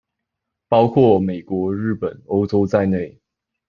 [0.67, 3.19] 包括美國、日本、歐洲在內